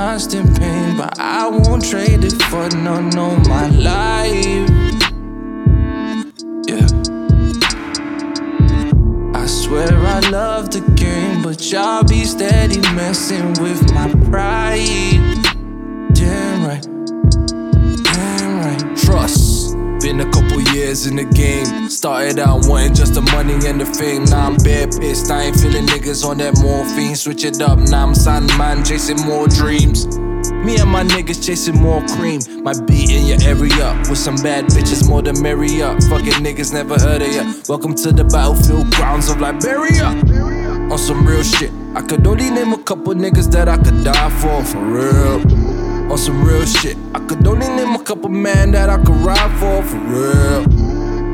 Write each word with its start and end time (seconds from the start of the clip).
constant 0.00 0.58
pain, 0.58 0.96
but 0.96 1.18
I 1.18 1.46
won't 1.46 1.84
trade 1.84 2.24
it 2.24 2.40
for 2.44 2.66
no, 2.74 3.02
no, 3.10 3.36
my 3.52 3.68
life. 3.68 4.70
Yeah. 6.66 6.88
I 9.34 9.44
swear 9.46 9.94
I 10.16 10.20
love 10.30 10.70
the 10.70 10.80
game, 10.96 11.42
but 11.42 11.70
y'all 11.70 12.02
be 12.02 12.24
steady 12.24 12.80
messing 12.96 13.48
with 13.60 13.92
my 13.92 14.08
pride. 14.30 15.09
In 20.90 21.14
the 21.14 21.24
game. 21.24 21.88
Started 21.88 22.40
out 22.40 22.66
wanting 22.66 22.94
just 22.94 23.14
the 23.14 23.20
money 23.20 23.54
and 23.64 23.80
the 23.80 23.86
fame. 23.86 24.24
Now 24.24 24.48
I'm 24.48 24.56
bare 24.56 24.88
pissed. 24.88 25.30
I 25.30 25.42
ain't 25.42 25.56
feeling 25.56 25.86
niggas 25.86 26.24
on 26.24 26.38
that 26.38 26.58
morphine. 26.58 27.14
Switch 27.14 27.44
it 27.44 27.60
up. 27.60 27.78
Now 27.78 28.08
I'm 28.08 28.14
signing 28.14 28.48
man, 28.58 28.84
chasing 28.84 29.20
more 29.24 29.46
dreams. 29.46 30.06
Me 30.66 30.80
and 30.80 30.90
my 30.90 31.04
niggas 31.04 31.46
chasing 31.46 31.80
more 31.80 32.04
cream. 32.18 32.40
My 32.64 32.72
beat 32.86 33.10
in 33.10 33.24
your 33.26 33.40
area 33.42 33.96
with 34.10 34.18
some 34.18 34.34
bad 34.42 34.64
bitches, 34.66 35.08
more 35.08 35.22
than 35.22 35.40
merrier. 35.40 35.94
Fucking 36.10 36.42
niggas 36.42 36.72
never 36.72 36.98
heard 36.98 37.22
of 37.22 37.32
ya. 37.32 37.54
Welcome 37.68 37.94
to 37.94 38.10
the 38.10 38.24
battlefield 38.24 38.90
grounds 38.90 39.30
of 39.30 39.40
Liberia. 39.40 40.06
On 40.90 40.98
some 40.98 41.24
real 41.24 41.44
shit, 41.44 41.70
I 41.94 42.02
could 42.02 42.26
only 42.26 42.50
name 42.50 42.72
a 42.72 42.82
couple 42.82 43.14
niggas 43.14 43.48
that 43.52 43.68
I 43.68 43.76
could 43.76 44.02
die 44.02 44.30
for, 44.40 44.64
for 44.64 44.84
real. 44.84 46.10
On 46.10 46.18
some 46.18 46.42
real 46.42 46.66
shit, 46.66 46.96
I 47.14 47.20
could 47.20 47.46
only 47.46 47.68
name 47.68 47.94
a 47.94 48.02
couple 48.02 48.28
men 48.28 48.72
that 48.72 48.90
I 48.90 48.96
could 48.96 49.14
ride 49.22 49.52
for, 49.60 49.82
for 49.84 49.98
real. 49.98 50.69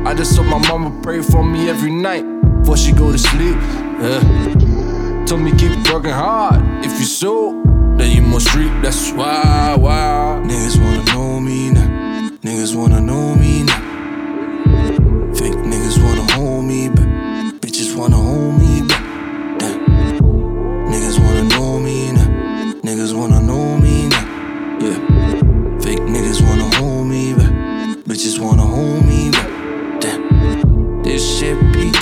I 0.07 0.13
just 0.13 0.37
saw 0.37 0.41
my 0.43 0.57
mama 0.69 0.97
pray 1.03 1.21
for 1.21 1.43
me 1.43 1.69
every 1.69 1.91
night 1.91 2.23
before 2.61 2.77
she 2.77 2.93
go 2.93 3.11
to 3.11 3.17
sleep. 3.17 3.57
Yeah. 3.99 5.25
Told 5.27 5.41
me 5.41 5.51
keep 5.51 5.71
working 5.91 6.11
hard. 6.11 6.63
If 6.85 6.97
you 6.97 7.05
so, 7.05 7.61
then 7.97 8.15
you 8.15 8.21
must 8.21 8.55
reap. 8.55 8.71
That's 8.81 9.11
why, 9.11 9.75
why. 9.77 10.41
Niggas 10.45 10.79
wanna 10.79 11.03
know 11.11 11.41
me 11.41 11.71
now. 11.71 12.29
Niggas 12.41 12.73
wanna 12.73 13.01
know 13.01 13.26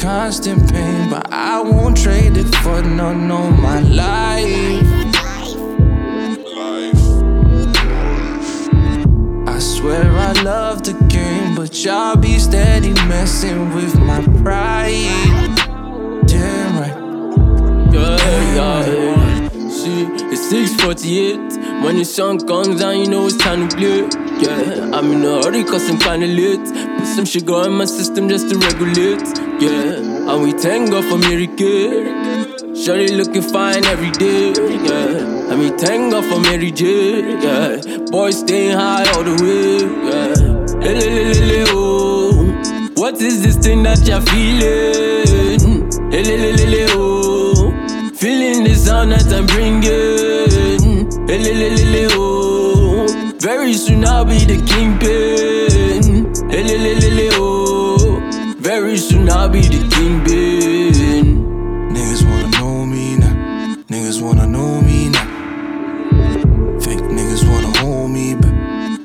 constant 0.05 0.71
pain, 0.71 1.09
but 1.09 1.33
I 1.33 1.59
won't 1.61 1.97
trade 1.97 2.37
it 2.37 2.53
for 2.57 2.79
no, 2.83 3.11
no, 3.11 3.49
my 3.49 3.79
life. 3.81 4.85
I 9.47 9.57
swear 9.57 10.11
I 10.11 10.33
love 10.43 10.83
the 10.83 10.93
game, 11.09 11.55
but 11.55 11.83
y'all 11.83 12.15
be 12.15 12.37
steady 12.37 12.93
messing 13.09 13.73
with 13.73 13.99
my 13.99 14.21
pride. 14.43 15.55
Damn 16.27 16.73
right. 16.81 16.97
Yeah, 17.91 18.55
yeah. 18.57 19.49
See, 19.69 20.03
it's 20.31 20.49
648. 20.51 21.83
When 21.83 21.97
the 21.97 22.05
sun 22.05 22.45
comes 22.45 22.79
down, 22.79 22.99
you 22.99 23.07
know 23.07 23.25
it's 23.25 23.37
time 23.37 23.67
to 23.67 23.75
play. 23.75 24.01
Yeah, 24.37 24.95
I'm 24.95 25.11
in 25.13 25.25
a 25.25 25.41
hurry 25.41 25.63
cause 25.63 25.89
I'm 25.89 25.97
kinda 25.97 26.27
late. 26.27 26.67
Put 26.99 27.07
some 27.07 27.25
sugar 27.25 27.65
in 27.65 27.73
my 27.73 27.85
system 27.85 28.29
just 28.29 28.49
to 28.49 28.55
regulate. 28.59 29.44
Yeah, 29.59 30.31
and 30.31 30.43
we 30.43 30.51
thank 30.51 30.89
God 30.91 31.05
for 31.05 31.17
miracle. 31.17 32.75
Shorty 32.75 33.15
looking 33.15 33.41
fine 33.41 33.85
every 33.85 34.11
day. 34.11 34.51
Yeah, 34.51 35.51
and 35.51 35.59
we 35.59 35.69
thank 35.69 36.11
God 36.11 36.25
for 36.25 36.39
Mary 36.39 36.71
J. 36.71 37.21
Yeah, 37.41 37.79
boys 38.11 38.39
staying 38.39 38.77
high 38.77 39.05
all 39.13 39.23
the 39.23 39.35
way. 39.41 39.79
Yeah, 40.83 41.65
oh. 41.69 42.91
What 42.95 43.15
is 43.21 43.41
this 43.43 43.55
thing 43.57 43.83
that 43.83 44.05
you're 44.05 44.21
feeling? 44.21 45.89
Lele 46.11 46.87
oh. 46.91 47.71
Feeling 48.13 48.63
the 48.65 48.75
sound 48.75 49.11
that 49.13 49.31
I'm 49.31 49.45
bringing. 49.47 51.07
Lele 51.27 52.07
oh. 52.11 53.07
Very 53.39 53.73
soon 53.73 54.05
I'll 54.05 54.25
be 54.25 54.39
the 54.39 54.57
kingpin. 54.67 56.33
Lele 56.49 57.29
oh. 57.33 57.44
Soon 59.07 59.29
I'll 59.29 59.47
be 59.47 59.61
the 59.61 59.87
kingpin. 59.93 61.37
Niggas 61.93 62.23
wanna 62.27 62.49
know 62.57 62.85
me 62.87 63.17
now. 63.17 63.75
Niggas 63.87 64.19
wanna 64.19 64.47
know 64.47 64.81
me 64.81 65.09
now. 65.09 65.27
Fake 66.79 67.05
niggas 67.17 67.43
wanna 67.47 67.71
hold 67.79 68.09
me 68.09 68.33
but 68.33 68.53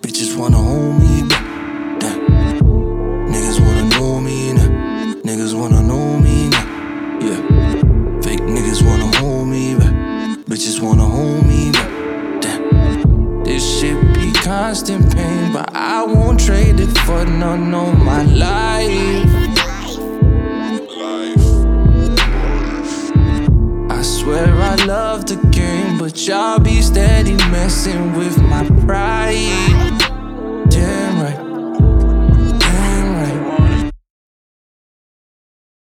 Bitches 0.03 0.35
wanna 0.39 0.57
hold 0.57 0.95
me 1.03 1.23
back. 1.29 1.45
Damn. 2.01 2.61
Niggas 3.33 3.61
wanna 3.61 3.85
know 3.91 4.21
me 4.21 4.55
now. 4.55 4.69
Niggas 5.29 5.55
wanna 5.55 5.83
know 5.83 6.19
me 6.19 6.49
now. 6.49 6.67
Yeah. 7.27 7.41
Fake 8.23 8.45
niggas 8.55 8.83
wanna 8.83 9.15
hold 9.19 9.49
me 9.49 9.75
back. 9.75 9.95
Bitches 10.49 10.81
wanna 10.81 11.05
hold 11.05 11.47
me 11.47 11.73
back. 11.73 11.91
This 13.45 13.63
shit 13.79 13.99
be 14.15 14.33
constant 14.33 15.15
pain, 15.15 15.53
but 15.53 15.69
I 15.75 16.05
won't 16.05 16.41
trade 16.41 16.81
it 16.81 16.97
for 17.05 17.27
no, 17.27 17.57
no, 17.57 17.93
my 17.93 18.23
life. 18.23 19.30
love 24.87 25.27
the 25.27 25.37
game, 25.51 25.99
but 25.99 26.27
y'all 26.27 26.59
be 26.59 26.81
steady 26.81 27.35
messing 27.51 28.15
with 28.15 28.39
my 28.43 28.65
pride. 28.87 29.60